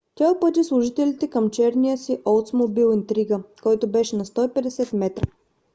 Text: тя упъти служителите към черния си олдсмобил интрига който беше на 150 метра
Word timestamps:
тя 0.15 0.31
упъти 0.31 0.63
служителите 0.63 1.29
към 1.29 1.49
черния 1.49 1.97
си 1.97 2.21
олдсмобил 2.25 2.93
интрига 2.93 3.43
който 3.63 3.87
беше 3.87 4.15
на 4.15 4.25
150 4.25 4.95
метра 4.95 5.25